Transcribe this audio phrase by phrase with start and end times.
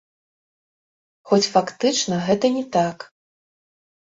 [1.31, 2.97] Хоць фактычна гэта не так.